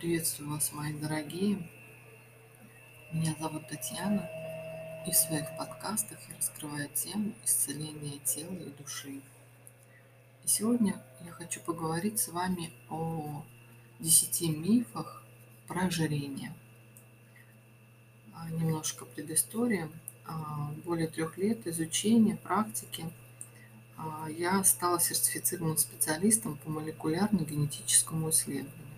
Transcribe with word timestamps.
Приветствую 0.00 0.52
вас, 0.52 0.72
мои 0.72 0.94
дорогие. 0.94 1.58
Меня 3.12 3.36
зовут 3.38 3.68
Татьяна, 3.68 4.26
и 5.06 5.10
в 5.10 5.14
своих 5.14 5.54
подкастах 5.58 6.18
я 6.30 6.36
раскрываю 6.38 6.88
тему 6.94 7.34
исцеления 7.44 8.18
тела 8.24 8.54
и 8.54 8.70
души. 8.82 9.20
И 10.42 10.48
сегодня 10.48 10.98
я 11.22 11.32
хочу 11.32 11.60
поговорить 11.60 12.18
с 12.18 12.28
вами 12.28 12.72
о 12.88 13.44
10 13.98 14.56
мифах 14.56 15.22
про 15.68 15.82
ожирение. 15.82 16.54
А, 18.32 18.48
немножко 18.48 19.04
предыстория. 19.04 19.90
А, 20.24 20.72
более 20.82 21.08
трех 21.08 21.36
лет 21.36 21.66
изучения, 21.66 22.36
практики 22.36 23.04
а, 23.98 24.28
я 24.30 24.64
стала 24.64 24.98
сертифицированным 24.98 25.76
специалистом 25.76 26.56
по 26.56 26.70
молекулярно-генетическому 26.70 28.30
исследованию. 28.30 28.89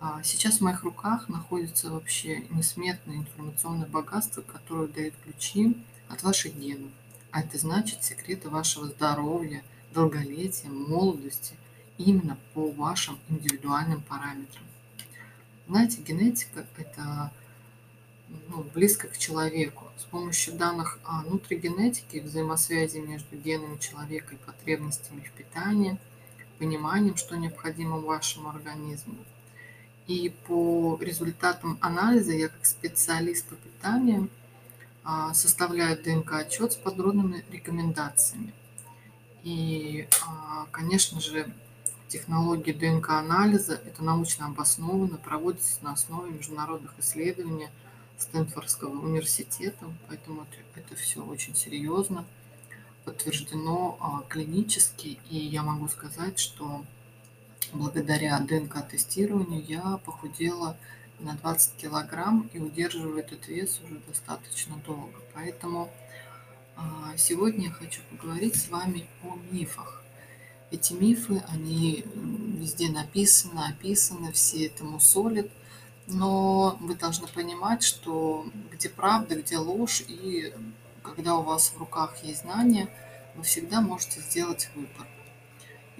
А 0.00 0.22
сейчас 0.22 0.58
в 0.58 0.60
моих 0.60 0.84
руках 0.84 1.28
находится 1.28 1.90
вообще 1.90 2.44
несметное 2.50 3.16
информационное 3.16 3.88
богатство, 3.88 4.42
которое 4.42 4.86
дает 4.86 5.14
ключи 5.24 5.76
от 6.08 6.22
ваших 6.22 6.54
генов. 6.54 6.92
А 7.32 7.40
это 7.40 7.58
значит 7.58 8.04
секреты 8.04 8.48
вашего 8.48 8.86
здоровья, 8.86 9.64
долголетия, 9.92 10.70
молодости 10.70 11.56
именно 11.98 12.38
по 12.54 12.70
вашим 12.70 13.18
индивидуальным 13.28 14.00
параметрам. 14.02 14.62
Знаете, 15.66 16.00
генетика– 16.00 16.64
это 16.76 17.32
ну, 18.48 18.62
близко 18.72 19.08
к 19.08 19.18
человеку. 19.18 19.88
С 19.96 20.04
помощью 20.04 20.54
данных 20.54 21.00
о 21.02 21.22
нутригенетике, 21.22 22.20
взаимосвязи 22.20 22.98
между 22.98 23.36
генами 23.36 23.76
человека 23.78 24.36
и 24.36 24.38
потребностями 24.38 25.22
в 25.22 25.32
питании, 25.32 25.98
пониманием, 26.60 27.16
что 27.16 27.36
необходимо 27.36 27.98
вашему 27.98 28.50
организму– 28.50 29.16
и 30.08 30.30
по 30.46 30.98
результатам 31.00 31.78
анализа 31.82 32.32
я 32.32 32.48
как 32.48 32.64
специалист 32.64 33.46
по 33.46 33.54
питанию 33.54 34.28
а, 35.04 35.34
составляю 35.34 36.02
ДНК-отчет 36.02 36.72
с 36.72 36.76
подробными 36.76 37.44
рекомендациями. 37.52 38.54
И, 39.44 40.08
а, 40.26 40.66
конечно 40.72 41.20
же, 41.20 41.52
технологии 42.08 42.72
ДНК-анализа– 42.72 43.74
это 43.86 44.02
научно 44.02 44.46
обосновано, 44.46 45.18
проводится 45.18 45.84
на 45.84 45.92
основе 45.92 46.32
международных 46.32 46.98
исследований 46.98 47.68
Стэнфордского 48.16 48.98
университета, 48.98 49.86
поэтому 50.08 50.42
это, 50.42 50.80
это 50.80 50.96
все 50.96 51.22
очень 51.22 51.54
серьезно, 51.54 52.24
подтверждено 53.04 53.98
а, 54.00 54.22
клинически, 54.26 55.18
и 55.28 55.36
я 55.36 55.62
могу 55.62 55.86
сказать, 55.88 56.38
что 56.38 56.82
благодаря 57.72 58.38
ДНК-тестированию 58.40 59.64
я 59.64 59.98
похудела 60.04 60.76
на 61.20 61.34
20 61.34 61.76
килограмм 61.76 62.48
и 62.52 62.58
удерживаю 62.58 63.18
этот 63.18 63.48
вес 63.48 63.80
уже 63.84 63.96
достаточно 64.06 64.76
долго. 64.86 65.18
Поэтому 65.34 65.90
а, 66.76 67.16
сегодня 67.16 67.66
я 67.66 67.70
хочу 67.72 68.00
поговорить 68.10 68.56
с 68.56 68.68
вами 68.68 69.08
о 69.22 69.36
мифах. 69.50 70.02
Эти 70.70 70.92
мифы, 70.92 71.42
они 71.48 72.04
везде 72.14 72.90
написаны, 72.90 73.60
описаны, 73.68 74.32
все 74.32 74.66
этому 74.66 75.00
солят, 75.00 75.48
но 76.06 76.76
вы 76.80 76.94
должны 76.94 77.26
понимать, 77.26 77.82
что 77.82 78.46
где 78.70 78.88
правда, 78.88 79.36
где 79.36 79.56
ложь, 79.56 80.02
и 80.06 80.52
когда 81.02 81.36
у 81.36 81.42
вас 81.42 81.70
в 81.70 81.78
руках 81.78 82.16
есть 82.22 82.42
знания, 82.42 82.88
вы 83.34 83.42
всегда 83.42 83.80
можете 83.80 84.20
сделать 84.20 84.68
выбор. 84.74 85.06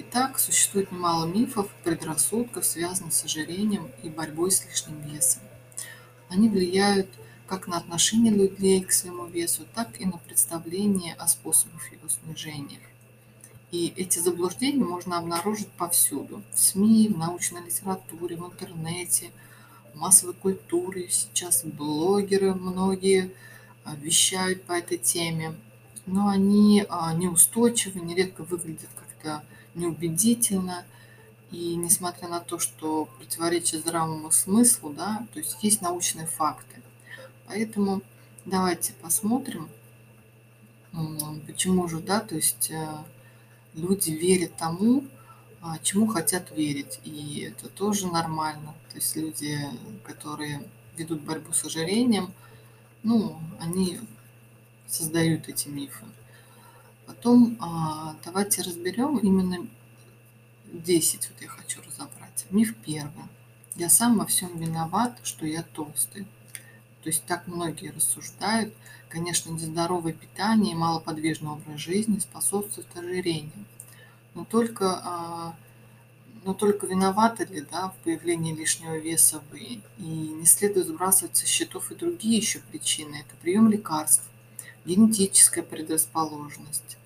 Итак, 0.01 0.39
существует 0.39 0.93
немало 0.93 1.27
мифов, 1.27 1.69
предрассудков, 1.83 2.65
связанных 2.65 3.13
с 3.13 3.25
ожирением 3.25 3.91
и 4.05 4.09
борьбой 4.09 4.53
с 4.53 4.65
лишним 4.65 5.01
весом. 5.01 5.43
Они 6.29 6.49
влияют 6.49 7.09
как 7.49 7.67
на 7.67 7.79
отношение 7.79 8.33
людей 8.33 8.81
к 8.81 8.93
своему 8.93 9.27
весу, 9.27 9.67
так 9.75 10.01
и 10.01 10.05
на 10.05 10.19
представление 10.19 11.15
о 11.15 11.27
способах 11.27 11.91
его 11.91 12.09
снижения. 12.09 12.79
И 13.73 13.93
эти 13.97 14.21
заблуждения 14.21 14.85
можно 14.85 15.19
обнаружить 15.19 15.69
повсюду. 15.73 16.45
В 16.55 16.61
СМИ, 16.61 17.09
в 17.09 17.19
научной 17.19 17.65
литературе, 17.65 18.37
в 18.37 18.47
интернете, 18.47 19.33
в 19.95 19.99
массовой 19.99 20.35
культуре. 20.35 21.09
Сейчас 21.11 21.65
блогеры 21.65 22.55
многие 22.55 23.33
а, 23.83 23.97
вещают 23.97 24.63
по 24.63 24.75
этой 24.75 24.99
теме. 24.99 25.57
Но 26.07 26.29
они 26.29 26.87
а, 26.89 27.13
неустойчивы, 27.15 27.99
нередко 27.99 28.45
выглядят 28.45 28.91
как-то 28.95 29.43
неубедительно. 29.79 30.85
И 31.51 31.77
несмотря 31.77 32.29
на 32.29 32.41
то, 32.41 32.59
что 32.59 33.07
противоречит 33.19 33.81
здравому 33.81 34.31
смыслу, 34.31 34.91
да, 34.91 35.27
то 35.33 35.39
есть 35.39 35.57
есть 35.63 35.81
научные 35.81 36.27
факты. 36.27 36.83
Поэтому 37.47 38.03
давайте 38.45 38.93
посмотрим, 38.93 39.71
почему 41.47 41.89
же, 41.89 42.01
да, 42.01 42.21
то 42.21 42.35
есть 42.35 42.71
э, 42.71 42.87
люди 43.75 44.11
верят 44.11 44.57
тому, 44.57 45.05
а, 45.61 45.79
чему 45.79 46.07
хотят 46.07 46.51
верить. 46.57 47.01
И 47.05 47.41
это 47.41 47.69
тоже 47.69 48.07
нормально. 48.07 48.75
То 48.91 48.97
есть 48.97 49.17
люди, 49.17 49.59
которые 50.05 50.63
ведут 50.97 51.23
борьбу 51.23 51.53
с 51.53 51.65
ожирением, 51.65 52.33
ну, 53.03 53.39
они 53.61 54.01
создают 54.87 55.49
эти 55.49 55.69
мифы. 55.69 56.05
Потом 57.09 57.57
а, 57.59 58.15
давайте 58.23 58.61
разберем 58.61 59.17
именно 59.17 59.67
10, 60.67 61.31
вот 61.31 61.43
я 61.43 61.49
хочу 61.49 61.81
разобрать. 61.81 62.45
Миф 62.51 62.77
первый. 62.85 63.25
Я 63.77 63.89
сам 63.89 64.19
во 64.19 64.27
всем 64.27 64.59
виноват, 64.59 65.19
что 65.23 65.47
я 65.47 65.63
толстый. 65.63 66.25
То 67.03 67.09
есть 67.09 67.25
так 67.25 67.47
многие 67.47 67.93
рассуждают. 67.93 68.75
Конечно, 69.09 69.51
нездоровое 69.51 70.13
питание 70.13 70.75
и 70.75 70.77
малоподвижный 70.77 71.53
образ 71.53 71.81
жизни 71.81 72.19
способствуют 72.19 72.95
ожирению. 72.95 73.65
Но 74.35 74.45
только, 74.45 75.01
а, 75.03 75.57
но 76.45 76.53
только 76.53 76.87
виноваты 76.87 77.47
ли 77.47 77.63
да, 77.63 77.89
в 77.89 77.97
появлении 78.05 78.55
лишнего 78.55 78.99
веса 78.99 79.43
вы? 79.51 79.81
И 79.97 80.03
не 80.03 80.45
следует 80.45 80.89
сбрасывать 80.89 81.39
со 81.39 81.47
счетов 81.47 81.91
и 81.91 81.95
другие 81.95 82.37
еще 82.37 82.59
причины. 82.59 83.25
Это 83.27 83.35
прием 83.41 83.71
лекарств, 83.71 84.29
генетическая 84.85 85.63
предрасположенность, 85.63 86.98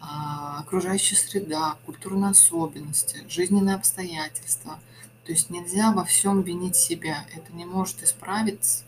окружающая 0.00 1.16
среда, 1.16 1.76
культурные 1.86 2.30
особенности, 2.30 3.24
жизненные 3.28 3.76
обстоятельства. 3.76 4.78
То 5.24 5.32
есть 5.32 5.50
нельзя 5.50 5.92
во 5.92 6.04
всем 6.04 6.42
винить 6.42 6.76
себя. 6.76 7.26
Это 7.34 7.52
не 7.52 7.64
может 7.64 8.02
исправить 8.02 8.84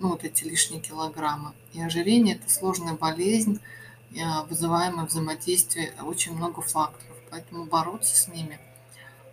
ну, 0.00 0.08
вот 0.10 0.24
эти 0.24 0.44
лишние 0.44 0.80
килограммы. 0.80 1.52
И 1.72 1.82
ожирение– 1.82 2.36
это 2.36 2.50
сложная 2.52 2.94
болезнь, 2.94 3.60
а, 4.20 4.44
вызываемая 4.44 5.06
взаимодействием 5.06 5.92
очень 6.06 6.34
много 6.34 6.62
факторов. 6.62 7.16
Поэтому 7.30 7.66
бороться 7.66 8.16
с 8.16 8.28
ними 8.28 8.58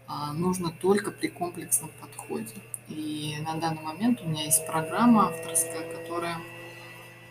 а, 0.07 0.33
нужно 0.33 0.69
только 0.69 1.11
при 1.11 1.27
комплексном 1.27 1.91
подходе. 2.01 2.53
И 2.87 3.37
на 3.45 3.55
данный 3.55 3.81
момент 3.81 4.21
у 4.21 4.27
меня 4.27 4.43
есть 4.43 4.65
программа 4.67 5.29
авторская, 5.29 5.91
которая 5.95 6.37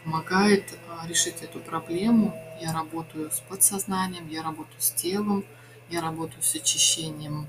помогает 0.04 0.78
а, 0.88 1.06
решить 1.06 1.42
эту 1.42 1.58
проблему. 1.60 2.38
Я 2.60 2.72
работаю 2.72 3.30
с 3.30 3.40
подсознанием, 3.40 4.28
я 4.28 4.42
работаю 4.42 4.80
с 4.80 4.90
телом, 4.90 5.44
я 5.90 6.00
работаю 6.00 6.42
с 6.42 6.54
очищением 6.54 7.48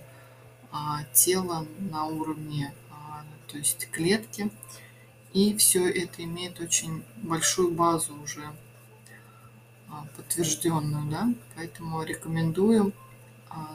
а, 0.71 1.03
тела 1.13 1.65
на 1.79 2.05
уровне, 2.05 2.73
а, 2.91 3.23
то 3.47 3.57
есть 3.57 3.89
клетки. 3.91 4.49
И 5.33 5.55
все 5.57 5.89
это 5.89 6.23
имеет 6.23 6.61
очень 6.61 7.03
большую 7.17 7.71
базу 7.71 8.15
уже 8.23 8.43
подтвержденную, 10.15 11.09
да, 11.11 11.27
поэтому 11.55 12.01
рекомендую 12.03 12.93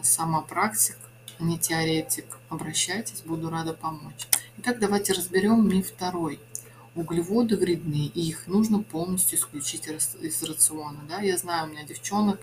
сама 0.03 0.41
практик, 0.41 0.97
не 1.38 1.59
теоретик. 1.59 2.38
Обращайтесь, 2.49 3.21
буду 3.23 3.50
рада 3.50 3.75
помочь. 3.75 4.27
Итак, 4.56 4.79
давайте 4.79 5.12
разберем 5.12 5.69
миф 5.69 5.88
второй– 5.88 6.41
углеводы 6.95 7.57
вредны, 7.57 8.11
и 8.15 8.29
их 8.29 8.47
нужно 8.47 8.83
полностью 8.83 9.39
исключить 9.39 9.87
из 9.87 10.43
рациона. 10.43 11.01
Да? 11.09 11.21
Я 11.21 11.37
знаю, 11.37 11.69
у 11.69 11.73
меня 11.73 11.85
девчонок 11.85 12.41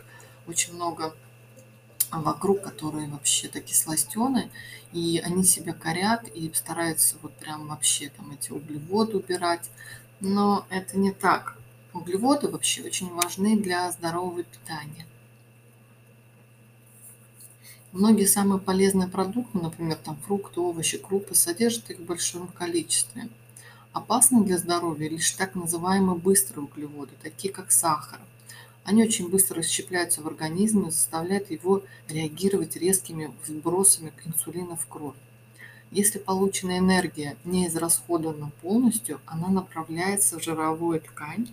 очень 0.47 0.73
много 0.73 1.15
вокруг, 2.11 2.61
которые 2.61 3.09
вообще-то 3.09 3.59
кислостены, 3.59 4.49
и 4.93 5.21
они 5.23 5.43
себя 5.43 5.73
корят 5.73 6.27
и 6.33 6.51
стараются 6.53 7.17
вот 7.21 7.33
прям 7.33 7.67
вообще 7.67 8.09
там 8.09 8.31
эти 8.31 8.51
углеводы 8.51 9.17
убирать. 9.17 9.69
Но 10.19 10.65
это 10.69 10.97
не 10.97 11.11
так. 11.11 11.57
Углеводы 11.93 12.47
вообще 12.47 12.83
очень 12.83 13.09
важны 13.09 13.57
для 13.57 13.91
здорового 13.91 14.43
питания. 14.43 15.05
Многие 17.91 18.25
самые 18.25 18.59
полезные 18.59 19.07
продукты, 19.07 19.57
например, 19.57 19.97
там 19.97 20.17
фрукты, 20.17 20.59
овощи, 20.59 20.97
крупы, 20.97 21.35
содержат 21.35 21.89
их 21.89 21.99
в 21.99 22.05
большом 22.05 22.47
количестве– 22.47 23.29
Опасны 23.97 24.43
для 24.43 24.59
здоровья 24.59 25.09
лишь 25.09 25.31
так 25.31 25.55
называемые 25.55 26.19
быстрые 26.19 26.65
углеводы, 26.65 27.13
такие 27.23 27.51
как 27.51 27.71
сахар. 27.71 28.19
Они 28.83 29.01
очень 29.01 29.27
быстро 29.27 29.57
расщепляются 29.57 30.21
в 30.21 30.27
организме 30.27 30.89
и 30.89 30.91
заставляют 30.91 31.49
его 31.49 31.81
реагировать 32.07 32.75
резкими 32.75 33.33
вбросами 33.47 34.13
инсулина 34.23 34.75
в 34.75 34.85
кровь. 34.85 35.15
Если 35.89 36.19
полученная 36.19 36.77
энергия 36.77 37.37
не 37.43 37.65
израсходована 37.65 38.51
полностью, 38.61 39.19
она 39.25 39.47
направляется 39.47 40.37
в 40.37 40.43
жировую 40.43 41.01
ткань, 41.01 41.47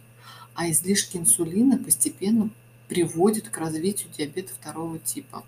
а 0.52 0.70
излишки 0.70 1.17
инсулина 1.17 1.79
постепенно 1.79 2.50
приводят 2.88 3.49
к 3.49 3.56
развитию 3.56 4.11
диабета 4.12 4.52
второго 4.52 4.99
типа. 4.99 5.44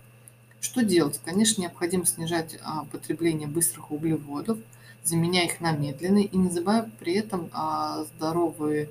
Что 0.61 0.83
делать? 0.83 1.21
Конечно, 1.23 1.61
необходимо 1.61 2.07
снижать 2.07 2.57
а, 2.63 2.87
потребление 2.87 3.49
быстрых 3.49 3.91
углеводов, 3.91 4.59
заменяя 5.07 5.47
их 5.47 5.61
на 5.61 5.73
медленные 5.73 6.25
и 6.25 6.37
не 6.37 6.51
забывая 6.51 6.91
при 6.99 7.15
этом 7.15 7.49
а, 7.53 8.05
здоровые, 8.05 8.91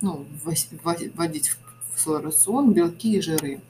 ну, 0.00 0.26
вводить 0.44 1.50
в 1.94 2.00
свой 2.00 2.20
рацион 2.20 2.72
белки 2.72 3.16
и 3.16 3.20
жиры. 3.20 3.60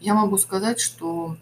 Я 0.00 0.14
могу 0.14 0.38
сказать, 0.38 0.78
что 0.78 1.36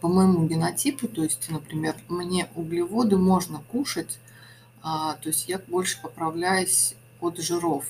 по 0.00 0.08
моему 0.08 0.46
генотипу, 0.46 1.08
то 1.08 1.22
есть, 1.22 1.48
например, 1.48 1.96
мне 2.08 2.48
углеводы 2.54 3.16
можно 3.16 3.60
кушать, 3.70 4.18
а, 4.82 5.14
то 5.14 5.28
есть 5.28 5.48
я 5.48 5.58
больше 5.58 6.00
поправляюсь 6.00 6.94
от 7.20 7.38
жиров. 7.38 7.84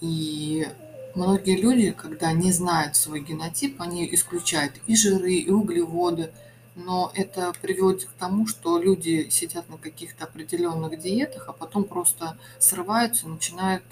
И 0.00 0.66
многие 1.14 1.60
люди, 1.60 1.90
когда 1.92 2.32
не 2.32 2.52
знают 2.52 2.96
свой 2.96 3.20
генотип, 3.20 3.80
они 3.80 4.08
исключают 4.12 4.74
и 4.86 4.96
жиры, 4.96 5.34
и 5.34 5.50
углеводы, 5.50 6.32
но 6.74 7.12
это 7.14 7.52
приводит 7.60 8.08
к 8.08 8.12
тому, 8.12 8.46
что 8.46 8.78
люди 8.78 9.28
сидят 9.30 9.68
на 9.68 9.76
каких-то 9.76 10.24
определенных 10.24 11.00
диетах, 11.00 11.48
а 11.48 11.52
потом 11.52 11.84
просто 11.84 12.36
срываются 12.58 13.28
начинают, 13.28 13.84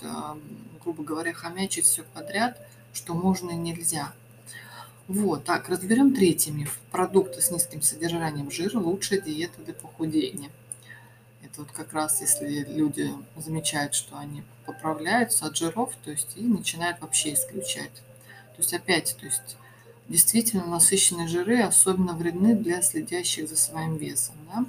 грубо 0.83 1.03
говоря, 1.03 1.33
хомячить 1.33 1.87
все 1.87 2.03
подряд, 2.03 2.59
что 2.93 3.15
можно 3.15 3.51
и 3.51 3.57
нельзя. 3.57 4.13
Вот, 5.09 5.45
так, 5.45 5.69
разберем 5.69 6.15
третий 6.15 6.51
миф. 6.51 6.79
Продукты 6.91 7.41
с 7.41 7.51
низким 7.51 7.81
содержанием 7.81 8.51
жира– 8.51 8.79
лучшая 8.81 9.21
диета 9.21 9.63
для 9.63 9.73
похудения. 9.73 10.51
Это 11.43 11.63
вот 11.63 11.73
как 11.73 11.95
раз 11.95 12.21
если 12.21 12.65
люди 12.65 13.15
замечают, 13.37 13.95
что 13.95 14.19
они 14.19 14.43
поправляются 14.67 15.47
от 15.47 15.57
жиров, 15.57 15.95
то 16.05 16.11
есть 16.11 16.37
и 16.37 16.43
начинают 16.43 17.01
вообще 17.01 17.33
исключать. 17.33 17.95
То 18.55 18.59
есть 18.59 18.75
опять, 18.75 19.17
то 19.19 19.25
есть 19.25 19.57
действительно 20.09 20.67
насыщенные 20.67 21.29
жиры 21.29 21.63
особенно 21.63 22.15
вредны 22.15 22.55
для 22.55 22.83
следящих 22.83 23.49
за 23.49 23.57
своим 23.57 23.97
весом. 23.97 24.35
Да? 24.53 24.65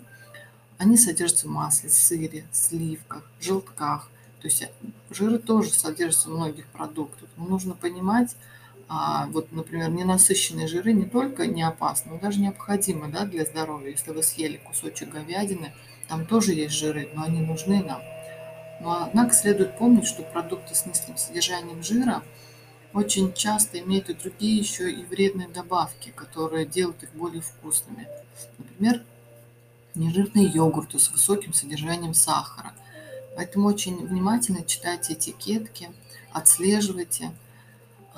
Они 0.77 0.97
содержатся 0.97 1.47
в 1.47 1.51
масле, 1.51 1.89
сыре, 1.89 2.45
сливках, 2.51 3.23
желтках. 3.41 4.09
То 4.41 4.47
есть 4.47 4.65
жиры 5.09 5.39
тоже 5.39 5.71
содержатся 5.71 6.29
в 6.29 6.33
многих 6.33 6.65
продуктах. 6.67 7.27
Но 7.35 7.45
нужно 7.45 7.73
понимать, 7.73 8.35
а 8.87 9.27
вот, 9.27 9.51
например, 9.51 9.89
ненасыщенные 9.91 10.67
жиры 10.67 10.93
не 10.93 11.05
только 11.05 11.47
не 11.47 11.63
опасны, 11.63 12.13
но 12.13 12.19
даже 12.19 12.39
необходимы 12.39 13.07
да, 13.09 13.25
для 13.25 13.45
здоровья. 13.45 13.91
Если 13.91 14.11
вы 14.11 14.23
съели 14.23 14.57
кусочек 14.57 15.09
говядины, 15.09 15.73
там 16.07 16.25
тоже 16.25 16.53
есть 16.53 16.73
жиры, 16.73 17.09
но 17.13 17.23
они 17.23 17.41
нужны 17.41 17.83
нам. 17.83 18.01
Но 18.81 19.03
однако 19.03 19.33
следует 19.33 19.77
помнить, 19.77 20.07
что 20.07 20.23
продукты 20.23 20.73
с 20.73 20.85
низким 20.85 21.17
содержанием 21.17 21.83
жира 21.83 22.23
очень 22.93 23.33
часто 23.33 23.79
имеют 23.79 24.09
и 24.09 24.13
другие 24.13 24.57
еще 24.57 24.91
и 24.91 25.03
вредные 25.03 25.47
добавки, 25.47 26.11
которые 26.15 26.65
делают 26.65 27.03
их 27.03 27.11
более 27.13 27.41
вкусными. 27.41 28.07
Например, 28.57 29.03
нежирные 29.95 30.47
йогурты 30.47 30.99
с 30.99 31.11
высоким 31.11 31.53
содержанием 31.53 32.13
сахара. 32.13 32.73
Поэтому 33.35 33.67
очень 33.67 34.05
внимательно 34.05 34.63
читайте 34.63 35.13
этикетки, 35.13 35.89
отслеживайте– 36.31 37.31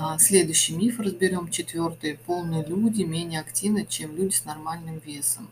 а, 0.04 0.18
следующий 0.18 0.74
миф 0.74 1.00
разберем, 1.00 1.50
четвертый. 1.50 2.18
Полные 2.18 2.66
люди 2.66 3.04
менее 3.04 3.40
активны, 3.40 3.86
чем 3.86 4.16
люди 4.16 4.34
с 4.34 4.46
нормальным 4.46 4.98
весом. 4.98 5.48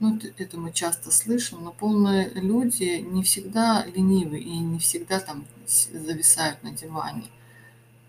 Ну, 0.00 0.18
это 0.38 0.58
мы 0.58 0.72
часто 0.72 1.10
слышим, 1.10 1.62
но 1.62 1.72
полные 1.72 2.30
люди 2.30 3.04
не 3.06 3.22
всегда 3.22 3.84
ленивы 3.84 4.38
и 4.38 4.56
не 4.58 4.78
всегда 4.78 5.20
там 5.20 5.44
зависают 5.66 6.62
на 6.62 6.72
диване. 6.72 7.24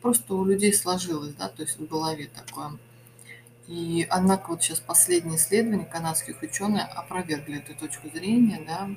Просто 0.03 0.35
у 0.35 0.44
людей 0.44 0.73
сложилось, 0.73 1.33
да, 1.33 1.47
то 1.47 1.61
есть 1.61 1.79
в 1.79 1.88
голове 1.88 2.27
такое. 2.27 2.77
И, 3.69 4.05
однако, 4.09 4.50
вот 4.50 4.61
сейчас 4.61 4.81
последние 4.81 5.38
исследования 5.38 5.85
канадских 5.85 6.41
ученых 6.41 6.89
опровергли 6.94 7.59
эту 7.59 7.73
точку 7.73 8.09
зрения, 8.09 8.61
да, 8.67 8.89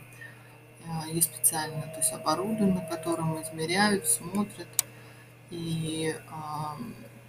а, 0.85 1.07
есть 1.07 1.33
специальное 1.33 1.83
то 1.83 1.99
есть 1.99 2.13
оборудование, 2.13 2.85
которым 2.91 3.41
измеряют, 3.41 4.09
смотрят, 4.09 4.67
и 5.51 6.13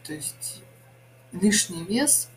то 0.03 0.13
есть 0.13 0.63
лишний 1.31 1.83
вес, 1.83 2.29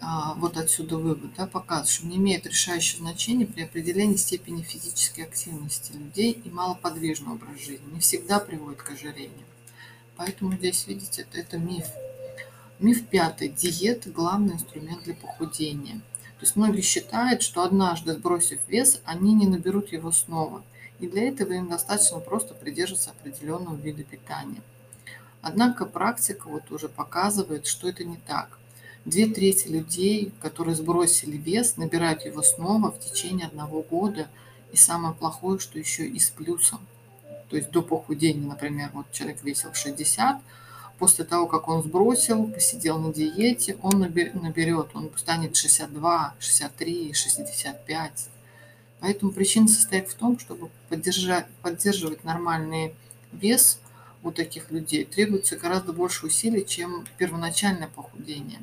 а, 0.00 0.34
вот 0.34 0.56
отсюда 0.56 0.96
вывод, 0.96 1.34
да, 1.36 1.46
показывает, 1.46 1.88
что 1.88 2.06
не 2.08 2.16
имеет 2.16 2.46
решающего 2.46 3.02
значения 3.02 3.46
при 3.46 3.62
определении 3.62 4.16
степени 4.16 4.62
физической 4.62 5.20
активности 5.20 5.92
людей 5.92 6.32
и 6.32 6.50
малоподвижный 6.50 7.34
образ 7.34 7.60
жизни. 7.60 7.92
Не 7.92 8.00
всегда 8.00 8.40
приводит 8.40 8.82
к 8.82 8.90
ожирению. 8.90 9.46
Поэтому 10.16 10.52
здесь, 10.54 10.86
видите, 10.86 11.26
это, 11.32 11.58
миф. 11.58 11.86
Миф 12.78 13.06
пятый. 13.06 13.48
Диета– 13.48 14.10
главный 14.10 14.54
инструмент 14.54 15.04
для 15.04 15.14
похудения. 15.14 16.00
То 16.38 16.42
есть 16.42 16.56
многие 16.56 16.82
считают, 16.82 17.42
что 17.42 17.62
однажды 17.62 18.12
сбросив 18.14 18.60
вес, 18.68 19.00
они 19.04 19.34
не 19.34 19.46
наберут 19.46 19.92
его 19.92 20.12
снова. 20.12 20.62
И 21.00 21.06
для 21.06 21.28
этого 21.28 21.52
им 21.52 21.68
достаточно 21.68 22.20
просто 22.20 22.54
придерживаться 22.54 23.10
определенного 23.10 23.76
вида 23.76 24.04
питания– 24.04 24.62
Однако 25.46 25.84
практика 25.84 26.48
вот 26.48 26.72
уже 26.72 26.88
показывает, 26.88 27.66
что 27.66 27.86
это 27.86 28.02
не 28.02 28.16
так. 28.16 28.58
Две 29.04 29.26
трети 29.26 29.68
людей, 29.68 30.32
которые 30.40 30.74
сбросили 30.74 31.36
вес, 31.36 31.76
набирают 31.76 32.24
его 32.24 32.42
снова 32.42 32.90
в 32.90 32.98
течение 32.98 33.48
одного 33.48 33.82
года. 33.82 34.28
И 34.72 34.76
самое 34.76 35.14
плохое, 35.14 35.58
что 35.58 35.78
еще 35.78 36.06
и 36.06 36.18
с 36.18 36.30
плюсом. 36.30 36.80
То 37.54 37.58
есть 37.58 37.70
до 37.70 37.82
похудения, 37.82 38.48
например, 38.48 38.90
вот 38.94 39.06
человек 39.12 39.44
весил 39.44 39.72
60, 39.72 40.40
после 40.98 41.24
того, 41.24 41.46
как 41.46 41.68
он 41.68 41.84
сбросил, 41.84 42.48
посидел 42.48 42.98
на 42.98 43.14
диете, 43.14 43.78
он 43.80 44.00
наберет, 44.00 44.88
он 44.92 45.08
станет 45.14 45.54
62, 45.54 46.34
63, 46.40 47.12
65. 47.12 48.28
Поэтому 48.98 49.30
причина 49.30 49.68
состоит 49.68 50.08
в 50.08 50.14
том, 50.14 50.36
чтобы 50.40 50.68
поддержать, 50.88 51.46
поддерживать 51.62 52.24
нормальный 52.24 52.92
вес– 53.30 53.78
у 54.24 54.32
таких 54.32 54.72
людей 54.72 55.04
требуется 55.04 55.56
гораздо 55.56 55.92
больше 55.92 56.26
усилий, 56.26 56.66
чем 56.66 57.06
первоначальное 57.18 57.86
похудение. 57.86 58.58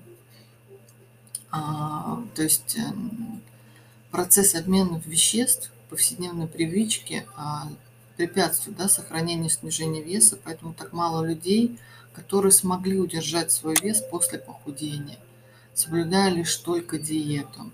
А, 1.49 2.21
то 2.35 2.43
есть 2.43 2.75
э, 2.77 2.91
процесс 4.09 4.55
обмена 4.55 5.01
веществ, 5.05 5.71
повседневной 5.89 6.47
привычки 6.47 7.25
а, 7.37 7.69
препятствует 8.17 8.77
да, 8.77 8.87
сохранению 8.87 9.49
снижения 9.49 10.01
веса, 10.01 10.37
поэтому 10.41 10.73
так 10.73 10.93
мало 10.93 11.25
людей, 11.25 11.77
которые 12.13 12.51
смогли 12.51 12.99
удержать 12.99 13.51
свой 13.51 13.75
вес 13.81 14.01
после 14.01 14.39
похудения, 14.39 15.17
соблюдая 15.73 16.29
лишь 16.29 16.55
только 16.57 16.99
диету. 16.99 17.71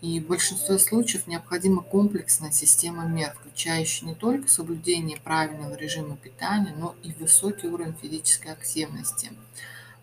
И 0.00 0.20
в 0.20 0.28
большинстве 0.28 0.78
случаев 0.78 1.26
необходима 1.26 1.82
комплексная 1.82 2.52
система 2.52 3.04
мер, 3.04 3.34
включающая 3.40 4.06
не 4.06 4.14
только 4.14 4.48
соблюдение 4.48 5.18
правильного 5.18 5.74
режима 5.74 6.16
питания, 6.16 6.72
но 6.78 6.94
и 7.02 7.12
высокий 7.14 7.66
уровень 7.66 7.96
физической 8.00 8.52
активности, 8.52 9.32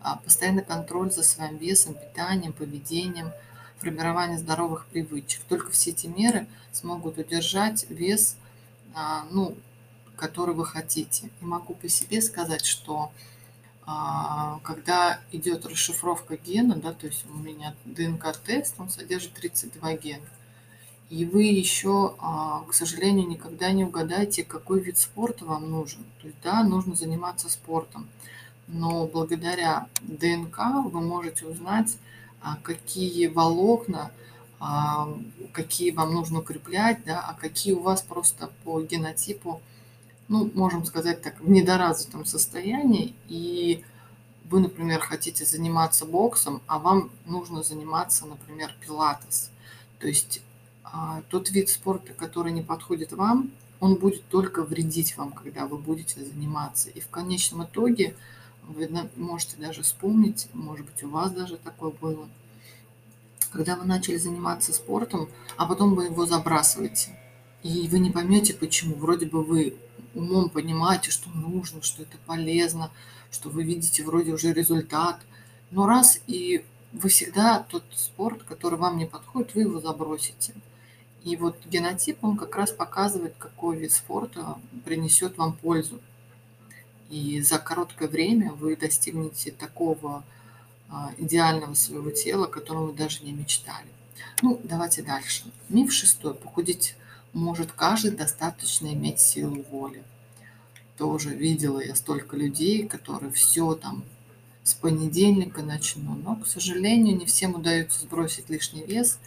а, 0.00 0.16
постоянный 0.16 0.64
контроль 0.64 1.10
за 1.10 1.22
своим 1.22 1.56
весом, 1.56 1.94
питанием, 1.94 2.52
поведением, 2.52 3.32
формирование 3.78 4.38
здоровых 4.38 4.86
привычек. 4.86 5.40
Только 5.48 5.70
все 5.70 5.90
эти 5.90 6.06
меры 6.06 6.46
смогут 6.72 7.16
удержать 7.16 7.86
вес, 7.88 8.36
ну, 9.30 9.56
который 10.16 10.54
вы 10.54 10.64
хотите. 10.64 11.30
И 11.40 11.44
могу 11.44 11.74
по 11.74 11.88
себе 11.88 12.20
сказать, 12.22 12.64
что 12.64 13.12
а, 13.84 14.58
когда 14.64 15.20
идет 15.30 15.64
расшифровка 15.66 16.36
гена, 16.36 16.74
да, 16.76 16.92
то 16.92 17.06
есть 17.06 17.24
у 17.32 17.36
меня 17.36 17.74
ДНК-тест, 17.84 18.74
он 18.78 18.90
содержит 18.90 19.34
32 19.34 19.92
гена. 19.94 20.24
И 21.08 21.24
вы 21.24 21.44
еще, 21.44 22.16
а, 22.18 22.64
к 22.68 22.74
сожалению, 22.74 23.28
никогда 23.28 23.70
не 23.70 23.84
угадаете, 23.84 24.42
какой 24.42 24.80
вид 24.80 24.98
спорта 24.98 25.44
вам 25.44 25.70
нужен. 25.70 26.04
То 26.20 26.26
есть, 26.26 26.40
да, 26.42 26.64
нужно 26.64 26.96
заниматься 26.96 27.48
спортом. 27.48 28.08
Но 28.66 29.06
благодаря 29.06 29.86
ДНК 30.00 30.58
вы 30.90 31.00
можете 31.00 31.46
узнать, 31.46 31.96
а, 32.40 32.56
какие 32.62 33.28
волокна, 33.28 34.10
какие 35.52 35.90
вам 35.90 36.14
нужно 36.14 36.40
укреплять, 36.40 37.04
да, 37.04 37.20
а 37.20 37.34
какие 37.34 37.74
у 37.74 37.80
вас 37.80 38.02
просто 38.02 38.50
по 38.64 38.80
генотипу 38.80 39.60
ну, 40.28 40.50
можем 40.54 40.84
сказать 40.84 41.22
так, 41.22 41.40
в 41.40 41.48
недоразвитом 41.48 42.24
состоянии, 42.24 43.14
и 43.28 43.84
вы, 44.44 44.60
например, 44.60 45.00
хотите 45.00 45.44
заниматься 45.44 46.04
боксом, 46.04 46.62
а 46.66 46.78
вам 46.78 47.10
нужно 47.26 47.62
заниматься, 47.62 48.26
например, 48.26 48.74
пилатес. 48.80 49.50
То 49.98 50.08
есть 50.08 50.42
а, 50.84 51.22
тот 51.28 51.50
вид 51.50 51.68
спорта, 51.68 52.12
который 52.12 52.52
не 52.52 52.62
подходит 52.62 53.12
вам, 53.12 53.50
он 53.80 53.96
будет 53.96 54.26
только 54.28 54.62
вредить 54.62 55.16
вам, 55.16 55.32
когда 55.32 55.66
вы 55.66 55.78
будете 55.78 56.24
заниматься. 56.24 56.90
И 56.90 57.00
в 57.00 57.08
конечном 57.08 57.64
итоге 57.64 58.16
вы 58.66 58.88
можете 59.16 59.56
даже 59.58 59.82
вспомнить, 59.82 60.48
может 60.52 60.86
быть, 60.86 61.02
у 61.02 61.10
вас 61.10 61.30
даже 61.32 61.56
такое 61.56 61.90
было, 61.90 62.28
когда 63.52 63.76
вы 63.76 63.84
начали 63.84 64.16
заниматься 64.16 64.72
спортом, 64.72 65.28
а 65.56 65.66
потом 65.66 65.94
вы 65.94 66.06
его 66.06 66.26
забрасываете. 66.26 67.18
И 67.62 67.88
вы 67.88 67.98
не 67.98 68.10
поймете 68.10 68.54
почему. 68.54 68.94
Вроде 68.96 69.26
бы 69.26 69.42
вы 69.42 69.76
умом 70.14 70.50
понимаете, 70.50 71.10
что 71.10 71.28
нужно, 71.30 71.82
что 71.82 72.02
это 72.02 72.16
полезно, 72.26 72.90
что 73.30 73.48
вы 73.48 73.64
видите 73.64 74.04
вроде 74.04 74.32
уже 74.32 74.52
результат. 74.52 75.20
Но 75.70 75.86
раз 75.86 76.20
и 76.26 76.64
вы 76.92 77.08
всегда 77.08 77.60
тот 77.68 77.84
спорт, 77.94 78.42
который 78.42 78.78
вам 78.78 78.96
не 78.96 79.06
подходит, 79.06 79.54
вы 79.54 79.62
его 79.62 79.80
забросите. 79.80 80.54
И 81.24 81.36
вот 81.36 81.58
генотип, 81.66 82.22
он 82.22 82.36
как 82.36 82.54
раз 82.54 82.70
показывает, 82.70 83.34
какой 83.36 83.76
вид 83.76 83.92
спорта 83.92 84.58
принесет 84.84 85.36
вам 85.38 85.54
пользу. 85.54 86.00
И 87.10 87.40
за 87.40 87.58
короткое 87.58 88.08
время 88.08 88.52
вы 88.52 88.76
достигнете 88.76 89.50
такого 89.50 90.24
идеального 91.18 91.74
своего 91.74 92.10
тела, 92.10 92.46
о 92.46 92.48
котором 92.48 92.86
вы 92.86 92.92
даже 92.92 93.22
не 93.24 93.32
мечтали. 93.32 93.86
Ну, 94.42 94.60
давайте 94.62 95.02
дальше. 95.02 95.44
Миф 95.68 95.92
шестой. 95.92 96.34
Похудеть 96.34 96.96
может 97.32 97.72
каждый, 97.72 98.12
достаточно 98.12 98.92
иметь 98.92 99.20
силу 99.20 99.64
воли. 99.70 100.02
Тоже 100.96 101.30
видела 101.34 101.80
я 101.80 101.94
столько 101.94 102.36
людей, 102.36 102.86
которые 102.86 103.32
все 103.32 103.74
там 103.74 104.04
с 104.62 104.74
понедельника 104.74 105.62
начну. 105.62 106.14
Но, 106.14 106.36
к 106.36 106.46
сожалению, 106.46 107.16
не 107.16 107.26
всем 107.26 107.54
удается 107.54 108.00
сбросить 108.00 108.48
лишний 108.48 108.84
вес 108.84 109.18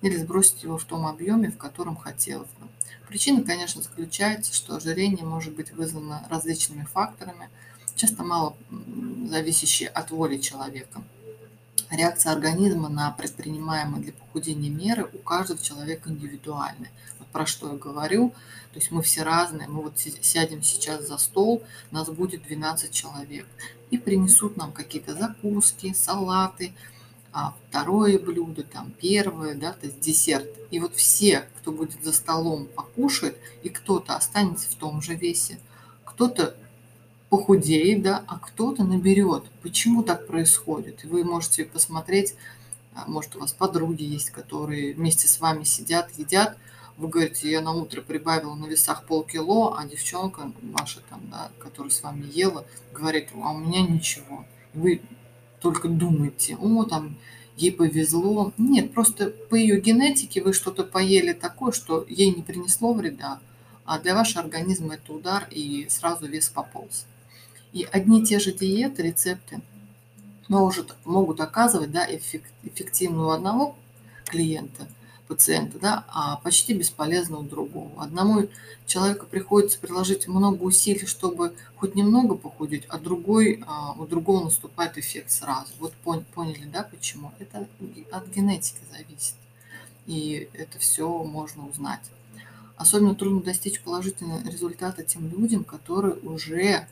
или 0.00 0.16
сбросить 0.16 0.62
его 0.62 0.78
в 0.78 0.84
том 0.84 1.06
объеме, 1.06 1.50
в 1.50 1.58
котором 1.58 1.96
хотелось 1.96 2.48
бы. 2.60 2.68
Причина, 3.08 3.42
конечно, 3.42 3.82
заключается, 3.82 4.54
что 4.54 4.76
ожирение 4.76 5.24
может 5.24 5.54
быть 5.54 5.72
вызвано 5.72 6.26
различными 6.30 6.84
факторами, 6.84 7.48
часто 7.98 8.22
мало 8.22 8.56
зависящие 9.28 9.88
от 9.88 10.10
воли 10.10 10.38
человека. 10.38 11.02
Реакция 11.90 12.32
организма 12.32 12.88
на 12.88 13.10
предпринимаемые 13.10 14.02
для 14.02 14.12
похудения 14.12 14.70
меры 14.70 15.10
у 15.12 15.18
каждого 15.18 15.58
человека 15.58 16.10
индивидуальная. 16.10 16.90
Вот 17.18 17.28
про 17.28 17.44
что 17.46 17.72
я 17.72 17.78
говорю. 17.78 18.30
То 18.72 18.78
есть 18.78 18.90
мы 18.90 19.02
все 19.02 19.22
разные. 19.22 19.68
Мы 19.68 19.82
вот 19.82 19.98
сядем 19.98 20.62
сейчас 20.62 21.08
за 21.08 21.18
стол, 21.18 21.62
нас 21.90 22.08
будет 22.08 22.42
12 22.42 22.92
человек. 22.92 23.46
И 23.90 23.98
принесут 23.98 24.56
нам 24.56 24.72
какие-то 24.72 25.14
закуски, 25.14 25.94
салаты, 25.94 26.74
а 27.32 27.54
второе 27.68 28.18
блюдо, 28.18 28.62
там 28.62 28.92
первое, 29.00 29.54
да, 29.54 29.72
то 29.72 29.86
есть 29.86 30.00
десерт. 30.00 30.48
И 30.70 30.78
вот 30.78 30.94
все, 30.94 31.48
кто 31.58 31.72
будет 31.72 32.04
за 32.04 32.12
столом, 32.12 32.66
покушает, 32.66 33.38
и 33.62 33.70
кто-то 33.70 34.14
останется 34.14 34.68
в 34.68 34.74
том 34.74 35.00
же 35.00 35.14
весе, 35.14 35.58
кто-то 36.04 36.54
похудеет, 37.28 38.02
да, 38.02 38.24
а 38.26 38.38
кто-то 38.38 38.84
наберет. 38.84 39.44
Почему 39.62 40.02
так 40.02 40.26
происходит? 40.26 41.04
И 41.04 41.06
вы 41.06 41.24
можете 41.24 41.64
посмотреть, 41.64 42.34
а, 42.94 43.04
может, 43.06 43.36
у 43.36 43.40
вас 43.40 43.52
подруги 43.52 44.02
есть, 44.02 44.30
которые 44.30 44.94
вместе 44.94 45.28
с 45.28 45.40
вами 45.40 45.64
сидят, 45.64 46.10
едят. 46.16 46.56
Вы 46.96 47.08
говорите, 47.08 47.50
я 47.50 47.60
на 47.60 47.72
утро 47.72 48.00
прибавила 48.00 48.54
на 48.54 48.66
весах 48.66 49.04
полкило, 49.04 49.78
а 49.78 49.86
девчонка 49.86 50.50
ваша 50.62 51.00
там, 51.08 51.20
да, 51.30 51.50
которая 51.60 51.92
с 51.92 52.02
вами 52.02 52.26
ела, 52.32 52.64
говорит, 52.92 53.28
а 53.34 53.52
у 53.52 53.58
меня 53.58 53.82
ничего. 53.82 54.44
Вы 54.74 55.00
только 55.60 55.88
думаете, 55.88 56.56
о, 56.56 56.84
там, 56.84 57.16
ей 57.56 57.72
повезло. 57.72 58.52
Нет, 58.56 58.92
просто 58.94 59.30
по 59.30 59.54
ее 59.54 59.80
генетике 59.80 60.42
вы 60.42 60.52
что-то 60.52 60.84
поели 60.84 61.32
такое, 61.32 61.72
что 61.72 62.04
ей 62.08 62.34
не 62.34 62.42
принесло 62.42 62.92
вреда, 62.92 63.38
а 63.84 63.98
для 63.98 64.14
вашего 64.14 64.42
организма 64.42 64.94
это 64.94 65.12
удар, 65.12 65.46
и 65.50 65.86
сразу 65.88 66.26
вес 66.26 66.48
пополз. 66.48 67.06
И 67.72 67.86
одни 67.90 68.22
и 68.22 68.24
те 68.24 68.38
же 68.38 68.52
диеты, 68.52 69.02
рецепты 69.02 69.60
может, 70.48 70.96
могут 71.04 71.40
оказывать 71.40 71.90
да, 71.90 72.06
эффективную 72.08 73.30
одного 73.30 73.76
клиента, 74.24 74.88
пациента, 75.26 75.78
да, 75.78 76.04
а 76.08 76.36
почти 76.36 76.72
бесполезно 76.72 77.38
у 77.38 77.42
другого. 77.42 78.02
Одному 78.02 78.48
человеку 78.86 79.26
приходится 79.26 79.78
приложить 79.78 80.26
много 80.26 80.62
усилий, 80.62 81.06
чтобы 81.06 81.54
хоть 81.76 81.94
немного 81.94 82.34
похудеть, 82.34 82.86
а 82.88 82.98
другой, 82.98 83.62
а, 83.66 83.92
у 83.92 84.06
другого 84.06 84.44
наступает 84.44 84.96
эффект 84.96 85.30
сразу. 85.30 85.70
Вот 85.78 85.92
поняли, 85.94 86.64
да, 86.64 86.82
почему? 86.82 87.32
Это 87.38 87.68
от 88.10 88.28
генетики 88.28 88.80
зависит. 88.90 89.34
И 90.06 90.48
это 90.54 90.78
все 90.78 91.06
можно 91.22 91.68
узнать. 91.68 92.10
Особенно 92.76 93.14
трудно 93.14 93.42
достичь 93.42 93.82
положительного 93.82 94.42
результата 94.48 95.02
тем 95.02 95.28
людям, 95.28 95.64
которые 95.64 96.14
уже 96.14 96.86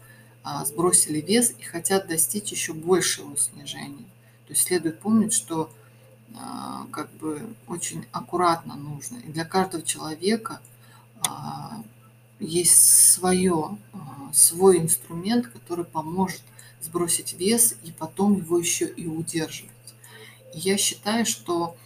сбросили 0.64 1.20
вес 1.20 1.52
и 1.58 1.62
хотят 1.62 2.06
достичь 2.06 2.52
еще 2.52 2.72
большего 2.72 3.36
снижения. 3.36 4.04
То 4.46 4.52
есть 4.52 4.62
следует 4.62 5.00
помнить, 5.00 5.32
что 5.32 5.70
а, 6.38 6.86
как 6.92 7.10
бы 7.14 7.42
очень 7.66 8.06
аккуратно 8.12 8.76
нужно. 8.76 9.16
И 9.18 9.32
для 9.32 9.44
каждого 9.44 9.82
человека 9.82 10.60
а, 11.26 11.82
есть 12.38 13.12
свое, 13.12 13.76
свой 14.32 14.78
инструмент, 14.78 15.48
который 15.48 15.84
поможет 15.84 16.42
сбросить 16.80 17.32
вес 17.32 17.74
и 17.82 17.90
потом 17.90 18.36
его 18.36 18.58
еще 18.58 18.86
и 18.86 19.06
удерживать. 19.06 19.72
И 20.54 20.58
я 20.60 20.76
считаю, 20.76 21.24
что 21.26 21.76